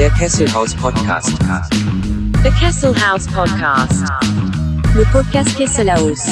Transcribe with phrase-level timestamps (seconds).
[0.00, 1.38] Der Kesselhaus Podcast.
[2.42, 4.08] The Kessel House Podcast.
[4.94, 6.22] Le podcast Kesselhaus.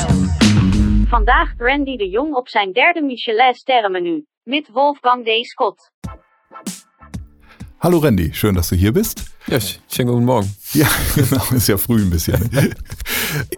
[1.10, 4.24] Vandaag Randy de Jong op zijn derde Michelin sterrenmenu.
[4.42, 5.46] Met Wolfgang D.
[5.46, 5.90] Scott.
[7.78, 9.22] Hallo Randy, schön, dass du hier bist.
[9.46, 10.56] Ja, schönen guten Morgen.
[10.72, 12.50] Ja, genau, ist ja früh ein bisschen.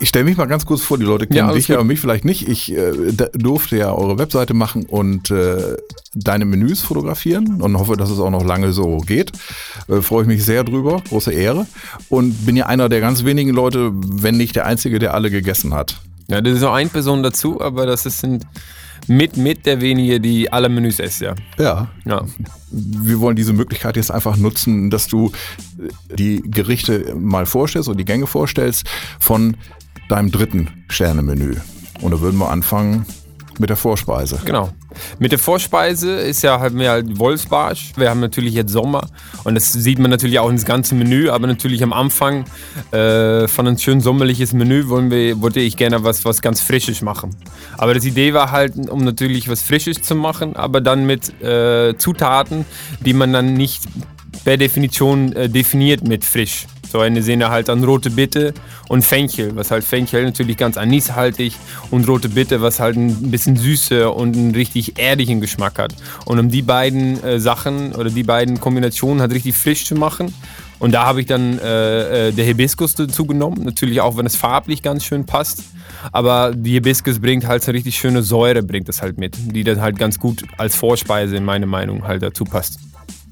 [0.01, 2.01] Ich stelle mich mal ganz kurz vor, die Leute kennen Ja, dich ja und mich
[2.01, 2.49] vielleicht nicht.
[2.49, 2.93] Ich äh,
[3.33, 5.77] durfte ja eure Webseite machen und äh,
[6.15, 9.33] deine Menüs fotografieren und hoffe, dass es auch noch lange so geht.
[9.89, 11.67] Äh, Freue ich mich sehr drüber, große Ehre.
[12.09, 15.75] Und bin ja einer der ganz wenigen Leute, wenn nicht der Einzige, der alle gegessen
[15.75, 16.01] hat.
[16.31, 18.47] Ja, das ist noch eine Person dazu, aber das sind
[19.09, 21.35] mit, mit der wenige, die alle Menüs essen, ja.
[21.59, 22.25] Ja, ja.
[22.71, 25.33] wir wollen diese Möglichkeit jetzt einfach nutzen, dass du
[26.17, 28.87] die Gerichte mal vorstellst und die Gänge vorstellst
[29.19, 29.57] von
[30.09, 31.57] deinem dritten Sternemenü.
[32.01, 33.05] Und da würden wir anfangen
[33.59, 34.41] mit der Vorspeise.
[34.45, 34.71] Genau.
[35.19, 37.93] Mit der Vorspeise ist ja halt mehr Wolfsbarsch.
[37.97, 39.09] Wir haben natürlich jetzt Sommer
[39.45, 42.45] und das sieht man natürlich auch ins ganze Menü, aber natürlich am Anfang
[42.93, 47.03] äh, von einem schön sommerliches Menü wollen wir, wollte ich gerne was, was ganz Frisches
[47.03, 47.37] machen.
[47.77, 51.97] Aber das Idee war halt, um natürlich was Frisches zu machen, aber dann mit äh,
[51.97, 52.65] Zutaten,
[53.05, 53.83] die man dann nicht
[54.45, 56.67] per Definition äh, definiert mit frisch.
[56.91, 58.53] So eine Sinne halt an rote Bitte
[58.89, 61.55] und Fenchel, was halt Fenchel natürlich ganz anishaltig
[61.93, 65.95] und rote Bitte, was halt ein bisschen Süße und einen richtig erdigen Geschmack hat.
[66.25, 70.35] Und um die beiden äh, Sachen oder die beiden Kombinationen halt richtig frisch zu machen.
[70.81, 74.35] Und da habe ich dann äh, äh, der Hibiskus dazu genommen, natürlich auch, wenn es
[74.35, 75.63] farblich ganz schön passt.
[76.11, 79.81] Aber die Hibiskus bringt halt so richtig schöne Säure, bringt das halt mit, die dann
[79.81, 82.81] halt ganz gut als Vorspeise in meiner Meinung halt dazu passt.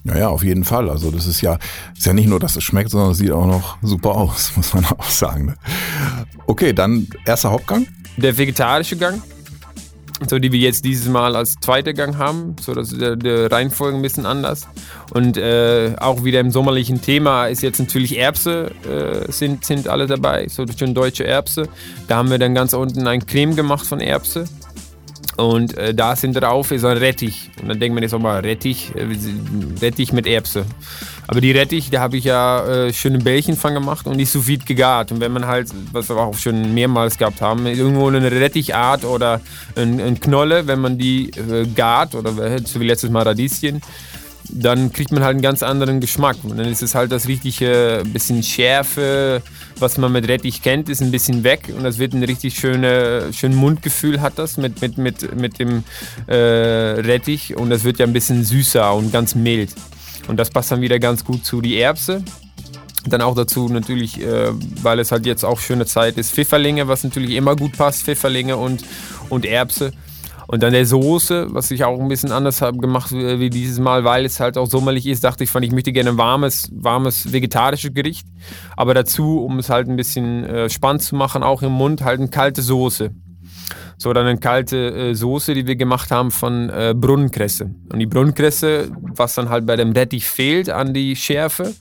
[0.09, 0.89] Naja, auf jeden Fall.
[0.89, 1.59] Also das ist ja,
[1.97, 4.73] ist ja nicht nur, dass es schmeckt, sondern es sieht auch noch super aus, muss
[4.73, 5.47] man auch sagen.
[5.47, 5.55] Ne?
[6.47, 7.87] Okay, dann erster Hauptgang.
[8.17, 9.23] der vegetarische Gang,
[10.29, 13.99] so die wir jetzt dieses Mal als zweiter Gang haben, so dass der, der Reihenfolge
[13.99, 14.67] ein bisschen anders.
[15.13, 20.07] Und äh, auch wieder im sommerlichen Thema ist jetzt natürlich Erbse, äh, sind, sind alle
[20.07, 21.69] dabei, so schön deutsche Erbse.
[22.09, 24.47] Da haben wir dann ganz unten ein Creme gemacht von Erbse.
[25.39, 27.49] Und äh, da sind drauf ist ein Rettich.
[27.63, 29.07] Und dann denkt man jetzt auch mal, Rettich, äh,
[29.81, 30.67] Rettich mit Erbse.
[31.29, 34.49] Aber die Rettich, da habe ich ja äh, schöne Bällchen von gemacht und die sous
[34.49, 35.13] vide gegart.
[35.13, 39.41] Und wenn man halt, was wir auch schon mehrmals gehabt haben, irgendwo eine Rettichart oder
[39.77, 43.81] ein, ein Knolle, wenn man die äh, gart oder äh, so wie letztes Mal Radieschen,
[44.51, 46.37] dann kriegt man halt einen ganz anderen Geschmack.
[46.43, 49.43] Und dann ist es halt das richtige bisschen Schärfe,
[49.79, 53.33] was man mit Rettich kennt, ist ein bisschen weg und das wird ein richtig schöne,
[53.33, 55.85] schön Mundgefühl hat das mit, mit, mit, mit dem
[56.27, 59.71] äh, Rettich und das wird ja ein bisschen süßer und ganz mild.
[60.27, 62.23] Und das passt dann wieder ganz gut zu die Erbse.
[63.07, 64.51] Dann auch dazu natürlich, äh,
[64.83, 68.57] weil es halt jetzt auch schöne Zeit ist, Pfifferlinge, was natürlich immer gut passt, Pfifferlinge
[68.57, 68.85] und,
[69.29, 69.93] und Erbse.
[70.51, 73.79] Und dann der Soße, was ich auch ein bisschen anders habe gemacht äh, wie dieses
[73.79, 76.71] Mal, weil es halt auch sommerlich ist, dachte ich, fand ich möchte gerne ein warmes,
[76.73, 78.27] warmes vegetarisches Gericht.
[78.75, 82.19] Aber dazu, um es halt ein bisschen äh, spannend zu machen, auch im Mund, halt
[82.21, 83.11] eine kalte Soße.
[84.01, 87.75] So, dann eine kalte äh, Soße, die wir gemacht haben von äh, Brunnenkresse.
[87.93, 91.75] Und die Brunnenkresse, was dann halt bei dem Rettich fehlt an die Schärfe,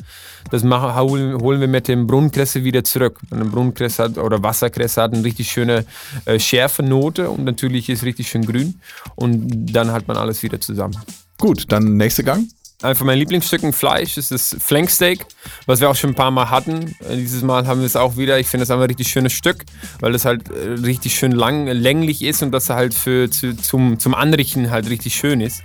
[0.50, 3.20] das machen, holen, wir mit dem Brunnenkresse wieder zurück.
[3.30, 5.86] Und eine Brunnenkresse hat, oder Wasserkresse hat eine richtig schöne
[6.26, 8.82] äh, schärfe Note und natürlich ist richtig schön grün.
[9.16, 10.98] Und dann hat man alles wieder zusammen.
[11.38, 12.48] Gut, dann nächster Gang.
[12.84, 15.26] Einfach mein Lieblingsstück im Fleisch ist das Flanksteak,
[15.66, 16.96] was wir auch schon ein paar Mal hatten.
[17.10, 18.40] Äh, Dieses Mal haben wir es auch wieder.
[18.40, 19.66] Ich finde es einfach ein richtig schönes Stück,
[20.00, 23.98] weil es halt äh, richtig schön lang, länglich ist und das halt für, zu, zum,
[23.98, 25.64] zum Anrichten halt richtig schön ist.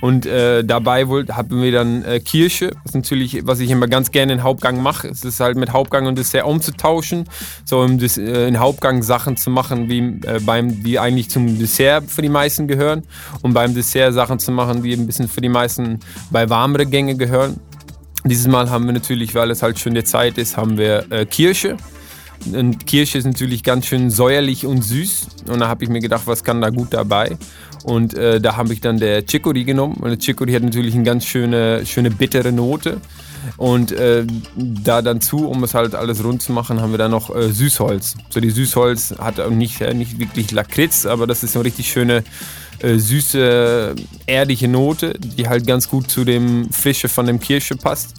[0.00, 4.10] Und äh, dabei wohl haben wir dann äh, Kirsche, was natürlich, was ich immer ganz
[4.10, 5.08] gerne in Hauptgang mache.
[5.08, 7.28] Es ist halt mit Hauptgang und Dessert umzutauschen,
[7.64, 11.58] so um das, äh, in Hauptgang Sachen zu machen, wie äh, beim, die eigentlich zum
[11.58, 13.02] Dessert für die meisten gehören
[13.42, 16.00] und beim Dessert Sachen zu machen, die ein bisschen für die meisten
[16.30, 17.60] bei warmere Gänge gehören.
[18.24, 21.24] Dieses Mal haben wir natürlich, weil es halt schon die Zeit ist, haben wir äh,
[21.24, 21.76] Kirsche.
[22.52, 25.28] Und Kirsche ist natürlich ganz schön säuerlich und süß.
[25.48, 27.36] Und da habe ich mir gedacht, was kann da gut dabei?
[27.84, 29.94] Und äh, da habe ich dann der Chicory genommen.
[29.94, 33.00] Und der Chicory hat natürlich eine ganz schöne, schöne bittere Note.
[33.56, 34.24] Und äh,
[34.56, 37.50] da dann zu, um es halt alles rund zu machen, haben wir dann noch äh,
[37.50, 38.16] Süßholz.
[38.28, 42.22] So die Süßholz hat nicht, äh, nicht wirklich Lakritz, aber das ist eine richtig schöne
[42.80, 43.94] äh, süße,
[44.26, 48.14] erdige Note, die halt ganz gut zu dem Frische von dem Kirsche passt.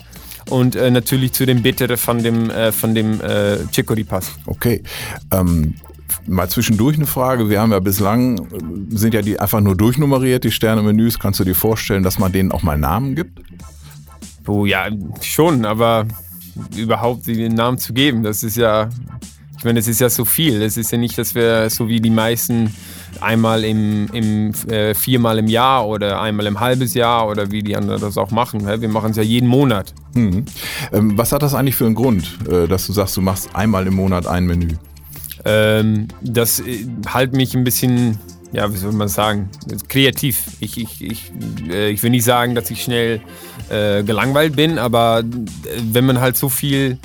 [0.51, 4.33] Und äh, natürlich zu dem Bittere von dem, äh, von dem äh, Chicory passt.
[4.45, 4.83] Okay.
[5.31, 5.75] Ähm,
[6.27, 7.49] mal zwischendurch eine Frage.
[7.49, 8.47] Wir haben ja bislang,
[8.89, 11.19] sind ja die einfach nur durchnummeriert, die Sternemenüs.
[11.19, 13.39] Kannst du dir vorstellen, dass man denen auch mal Namen gibt?
[14.45, 14.89] Oh ja,
[15.21, 16.05] schon, aber
[16.75, 18.89] überhaupt den Namen zu geben, das ist ja.
[19.57, 20.61] Ich meine, es ist ja so viel.
[20.63, 22.75] Es ist ja nicht, dass wir so wie die meisten
[23.21, 27.77] einmal im, im äh, viermal im Jahr oder einmal im halbes Jahr oder wie die
[27.77, 28.65] anderen das auch machen.
[28.65, 29.93] Wir machen es ja jeden Monat.
[30.13, 30.45] Mhm.
[30.91, 33.87] Ähm, was hat das eigentlich für einen Grund, äh, dass du sagst, du machst einmal
[33.87, 34.69] im Monat ein Menü?
[35.45, 38.17] Ähm, das äh, halt mich ein bisschen,
[38.51, 39.49] ja, wie soll man sagen,
[39.87, 40.43] kreativ.
[40.59, 41.31] Ich, ich, ich,
[41.69, 43.21] äh, ich will nicht sagen, dass ich schnell
[43.69, 45.23] äh, gelangweilt bin, aber äh,
[45.91, 46.97] wenn man halt so viel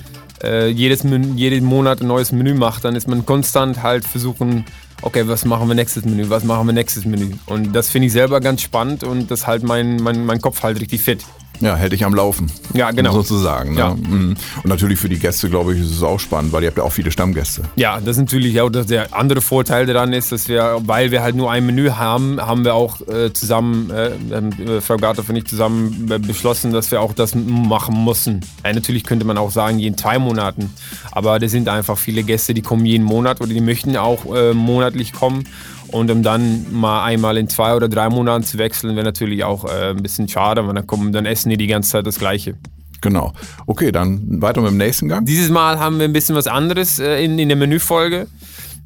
[0.71, 4.67] jedes, jeden Monat ein neues Menü macht, dann ist man konstant halt versuchen,
[5.01, 7.33] okay, was machen wir nächstes Menü, was machen wir nächstes Menü.
[7.47, 10.79] Und das finde ich selber ganz spannend und das halt mein, mein, mein Kopf halt
[10.79, 11.25] richtig fit.
[11.61, 12.51] Ja, hätte ich am Laufen.
[12.75, 13.13] Ja, genau.
[13.13, 13.75] Sozusagen.
[13.75, 13.81] Ne?
[13.81, 13.95] Ja.
[13.95, 14.37] Mhm.
[14.63, 16.85] Und natürlich für die Gäste, glaube ich, ist es auch spannend, weil ihr habt ja
[16.85, 17.63] auch viele Stammgäste.
[17.77, 21.37] Ja, das ist natürlich auch der andere Vorteil daran ist, dass wir, weil wir halt
[21.37, 25.47] nur ein Menü haben, haben wir auch äh, zusammen, äh, äh, Frau Gartoff und ich
[25.47, 28.41] zusammen äh, beschlossen, dass wir auch das machen müssen.
[28.65, 30.71] Ja, natürlich könnte man auch sagen, jeden zwei Monaten.
[31.13, 34.53] Aber das sind einfach viele Gäste, die kommen jeden Monat oder die möchten auch äh,
[34.53, 35.45] monatlich kommen.
[35.93, 39.65] Und um dann mal einmal in zwei oder drei Monaten zu wechseln, wäre natürlich auch
[39.65, 42.57] äh, ein bisschen schade, weil dann, kommen, dann essen die die ganze Zeit das Gleiche.
[43.01, 43.33] Genau.
[43.67, 45.25] Okay, dann weiter mit dem nächsten Gang.
[45.27, 48.27] Dieses Mal haben wir ein bisschen was anderes äh, in, in der Menüfolge.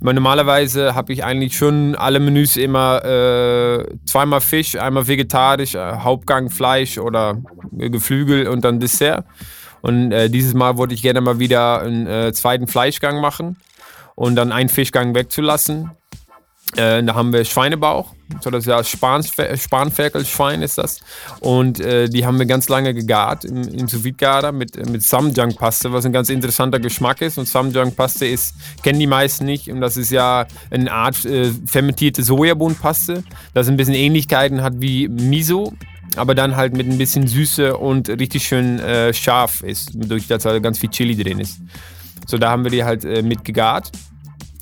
[0.03, 5.79] Weil normalerweise habe ich eigentlich schon alle Menüs immer äh, zweimal Fisch, einmal vegetarisch, äh,
[5.79, 7.37] Hauptgang Fleisch oder
[7.73, 9.27] Geflügel und dann Dessert.
[9.83, 13.59] Und äh, dieses Mal wollte ich gerne mal wieder einen äh, zweiten Fleischgang machen
[14.15, 15.91] und dann einen Fischgang wegzulassen.
[16.77, 21.01] Äh, da haben wir Schweinebauch, so das ja Spanfer Spanferkelschwein ist das.
[21.41, 25.93] Und äh, die haben wir ganz lange gegart im, im sous garer mit, mit Samjang-Paste,
[25.93, 27.39] was ein ganz interessanter Geschmack ist.
[27.39, 29.69] Und Samjang-Paste ist, kennen die meisten nicht.
[29.69, 35.09] Und das ist ja eine Art äh, fermentierte Sojabohnenpaste, das ein bisschen Ähnlichkeiten hat wie
[35.09, 35.73] Miso,
[36.15, 40.45] aber dann halt mit ein bisschen Süße und richtig schön äh, scharf ist, durch das
[40.45, 41.61] da ganz viel Chili drin ist.
[42.27, 43.91] So, da haben wir die halt äh, mit gegart.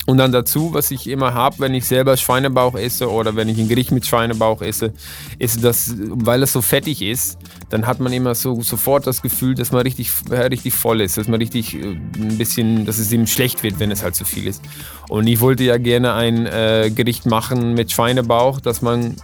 [0.05, 3.59] Und dann dazu, was ich immer habe, wenn ich selber Schweinebauch esse oder wenn ich
[3.59, 4.91] ein Gericht mit Schweinebauch esse,
[5.37, 7.37] ist das, weil es so fettig ist,
[7.69, 11.27] dann hat man immer so sofort das Gefühl, dass man richtig, richtig voll ist, dass
[11.27, 14.47] man richtig äh, ein bisschen, dass es ihm schlecht wird, wenn es halt zu viel
[14.47, 14.63] ist.
[15.09, 19.15] Und ich wollte ja gerne ein äh, Gericht machen mit Schweinebauch, dass man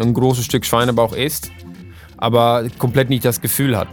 [0.00, 1.50] ein großes Stück Schweinebauch isst,
[2.16, 3.88] aber komplett nicht das Gefühl hat.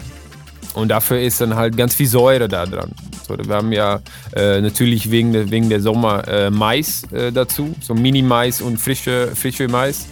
[0.74, 2.94] Und dafür ist dann halt ganz viel Säure da dran.
[3.30, 4.02] So, wir haben ja
[4.36, 9.30] äh, natürlich wegen der, wegen der Sommer äh, Mais äh, dazu, so Mini-Mais und frische,
[9.36, 10.08] frische Mais.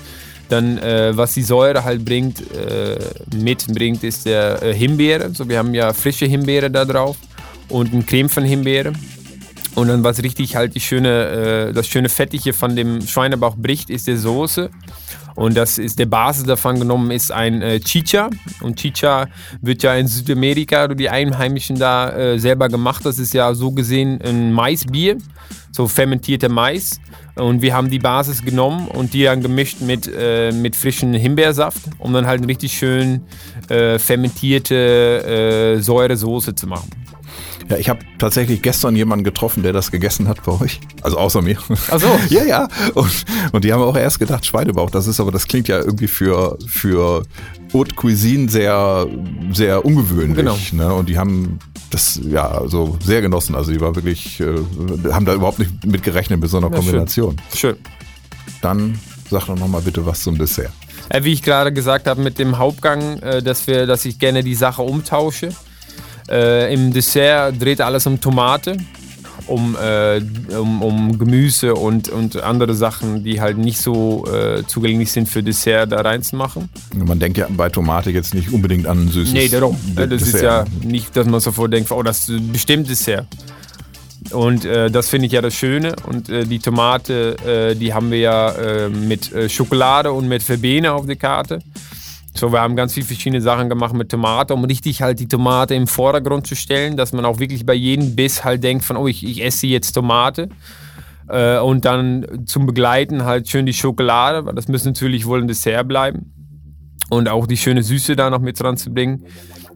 [0.49, 2.97] Dann, äh, was die Säure halt bringt, äh,
[3.35, 5.33] mitbringt, ist der äh, Himbeere.
[5.33, 7.17] So, wir haben ja frische Himbeere da drauf
[7.69, 8.93] und ein Creme von Himbeere.
[9.77, 14.07] Und dann, was richtig halt die schöne, das schöne Fettige von dem Schweinebauch bricht, ist
[14.07, 14.71] die Soße.
[15.35, 18.31] Und das ist der Basis davon genommen ist ein äh, Chicha.
[18.61, 19.27] Und Chicha
[19.61, 23.05] wird ja in Südamerika die Einheimischen da äh, selber gemacht.
[23.05, 25.17] Das ist ja so gesehen ein Maisbier,
[25.71, 26.99] so fermentierter Mais.
[27.35, 31.81] Und wir haben die Basis genommen und die dann gemischt mit, äh, mit frischem Himbeersaft,
[31.99, 33.21] um dann halt eine richtig schön
[33.69, 36.89] äh, fermentierte äh, Säuresoße zu machen.
[37.69, 40.79] Ja, ich habe tatsächlich gestern jemanden getroffen, der das gegessen hat bei euch.
[41.01, 41.57] Also außer mir.
[41.91, 42.07] Ach so.
[42.29, 42.67] ja, ja.
[42.93, 44.89] Und, und die haben auch erst gedacht, Schweinebauch.
[44.89, 47.23] Das ist aber, das klingt ja irgendwie für, für
[47.73, 49.05] Haute Cuisine sehr,
[49.51, 50.37] sehr ungewöhnlich.
[50.37, 50.57] Genau.
[50.71, 50.93] Ne?
[50.93, 51.59] Und die haben
[51.89, 53.55] das ja so sehr genossen.
[53.55, 54.55] Also die war wirklich, äh,
[55.11, 57.35] haben da überhaupt nicht mit gerechnet mit so einer Ja, Kombination.
[57.53, 57.75] Schön.
[58.61, 58.97] Dann
[59.29, 60.71] sag doch nochmal bitte was zum Dessert.
[61.09, 64.43] Äh, wie ich gerade gesagt habe mit dem Hauptgang, äh, dass, wir, dass ich gerne
[64.43, 65.49] die Sache umtausche.
[66.29, 68.77] Äh, Im Dessert dreht alles um Tomate,
[69.47, 70.21] um, äh,
[70.57, 75.41] um, um Gemüse und, und andere Sachen, die halt nicht so äh, zugänglich sind für
[75.41, 76.69] Dessert da reinzumachen.
[76.93, 79.77] Man denkt ja bei Tomate jetzt nicht unbedingt an süßes Nee, darum.
[79.95, 83.27] Das ist ja nicht, dass man sofort denkt, oh, das ist bestimmt Dessert.
[84.31, 85.95] Und äh, das finde ich ja das Schöne.
[86.05, 90.43] Und äh, die Tomate, äh, die haben wir ja äh, mit äh, Schokolade und mit
[90.43, 91.59] Verbene auf der Karte.
[92.39, 95.73] So, wir haben ganz viele verschiedene Sachen gemacht mit Tomate, um richtig halt die Tomate
[95.73, 99.07] im Vordergrund zu stellen, dass man auch wirklich bei jedem Biss halt denkt von, oh,
[99.07, 100.49] ich, ich esse jetzt Tomate.
[101.29, 105.47] Äh, und dann zum Begleiten halt schön die Schokolade, weil das muss natürlich wohl ein
[105.47, 106.33] Dessert bleiben.
[107.09, 109.25] Und auch die schöne Süße da noch mit dran zu bringen.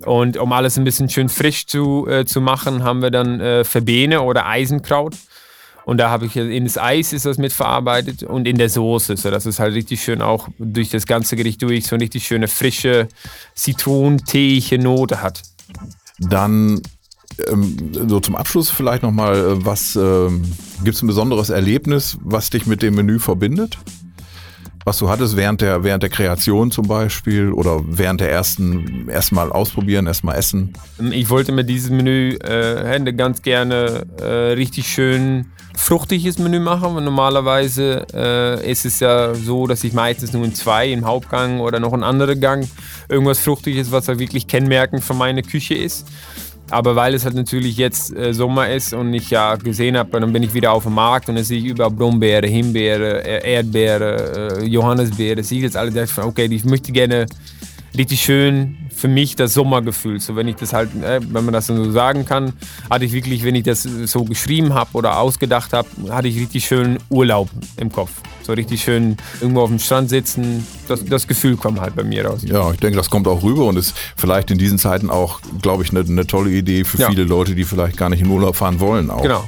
[0.06, 3.64] Und um alles ein bisschen schön frisch zu, äh, zu machen, haben wir dann äh,
[3.64, 5.16] Verbene oder Eisenkraut.
[5.92, 9.18] Und da habe ich in das Eis ist das mit verarbeitet und in der Soße,
[9.18, 12.48] sodass es halt richtig schön auch durch das ganze Gericht durch so eine richtig schöne
[12.48, 13.10] frische
[13.56, 15.42] zitronenteeige Note hat.
[16.18, 16.82] Dann
[17.46, 20.44] ähm, so zum Abschluss vielleicht nochmal, äh, was ähm,
[20.82, 23.78] gibt es ein besonderes Erlebnis, was dich mit dem Menü verbindet?
[24.86, 29.52] Was du hattest während der, während der Kreation zum Beispiel oder während der ersten, erstmal
[29.52, 30.74] ausprobieren, erstmal essen?
[31.12, 36.96] Ich wollte mir dieses Menü äh, ganz gerne äh, richtig schön fruchtiges Menü machen.
[36.96, 41.60] Weil normalerweise äh, ist es ja so, dass ich meistens nur in zwei, im Hauptgang
[41.60, 42.68] oder noch in anderen Gang,
[43.10, 46.08] irgendwas Fruchtiges, was wirklich kennmerkend für meine Küche ist.
[46.72, 50.32] Aber weil es halt natürlich jetzt äh, Sommer ist und ich ja gesehen habe, dann
[50.32, 54.60] bin ich wieder auf dem Markt und dann sehe ich überall Brombeere, Himbeere, äh, Erdbeere,
[54.62, 55.44] äh, Johannisbeere.
[55.44, 55.92] Sehe ich jetzt alle,
[56.24, 57.26] okay, ich möchte gerne
[57.98, 60.20] richtig schön für mich das Sommergefühl.
[60.20, 62.54] So, wenn ich das halt, äh, wenn man das so sagen kann,
[62.90, 66.66] hatte ich wirklich, wenn ich das so geschrieben habe oder ausgedacht habe, hatte ich richtig
[66.66, 68.12] schön Urlaub im Kopf.
[68.44, 70.66] So richtig schön irgendwo auf dem Strand sitzen.
[70.88, 72.42] Das, das Gefühl kommt halt bei mir raus.
[72.44, 75.84] Ja, ich denke, das kommt auch rüber und ist vielleicht in diesen Zeiten auch, glaube
[75.84, 77.10] ich, eine, eine tolle Idee für ja.
[77.10, 79.10] viele Leute, die vielleicht gar nicht in Urlaub fahren wollen.
[79.10, 79.22] Auch.
[79.22, 79.48] Genau.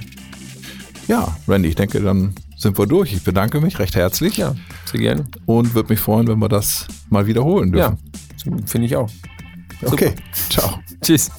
[1.07, 3.13] Ja, Randy, ich denke, dann sind wir durch.
[3.13, 4.37] Ich bedanke mich recht herzlich.
[4.37, 5.25] Ja, sehr gerne.
[5.45, 7.97] Und würde mich freuen, wenn wir das mal wiederholen dürfen.
[8.01, 8.21] Ja.
[8.65, 9.09] Finde ich auch.
[9.85, 10.13] Okay,
[10.49, 10.79] ciao.
[11.01, 11.31] Tschüss.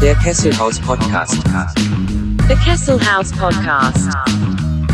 [0.00, 1.38] Der Kesselhaus Podcast.
[2.48, 4.08] The Kesselhaus Podcast.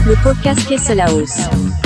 [0.06, 1.81] Le podcast Kesselhaus.